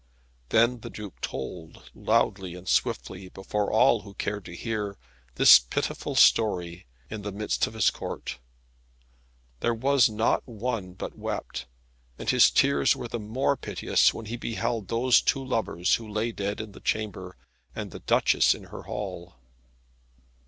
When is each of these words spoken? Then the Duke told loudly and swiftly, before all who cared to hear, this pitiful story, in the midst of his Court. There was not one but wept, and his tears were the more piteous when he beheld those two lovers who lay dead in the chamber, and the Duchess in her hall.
Then 0.49 0.79
the 0.79 0.89
Duke 0.89 1.21
told 1.21 1.91
loudly 1.93 2.55
and 2.55 2.67
swiftly, 2.67 3.29
before 3.29 3.71
all 3.71 4.01
who 4.01 4.15
cared 4.15 4.45
to 4.45 4.55
hear, 4.55 4.97
this 5.35 5.59
pitiful 5.59 6.15
story, 6.15 6.87
in 7.11 7.21
the 7.21 7.31
midst 7.31 7.67
of 7.67 7.75
his 7.75 7.91
Court. 7.91 8.39
There 9.59 9.75
was 9.75 10.09
not 10.09 10.41
one 10.47 10.93
but 10.93 11.15
wept, 11.19 11.67
and 12.17 12.27
his 12.27 12.49
tears 12.49 12.95
were 12.95 13.09
the 13.09 13.19
more 13.19 13.55
piteous 13.55 14.11
when 14.11 14.25
he 14.25 14.37
beheld 14.37 14.87
those 14.87 15.21
two 15.21 15.45
lovers 15.45 15.93
who 15.93 16.09
lay 16.09 16.31
dead 16.31 16.59
in 16.59 16.71
the 16.71 16.79
chamber, 16.81 17.37
and 17.75 17.91
the 17.91 17.99
Duchess 17.99 18.55
in 18.55 18.63
her 18.73 18.81
hall. 18.81 19.35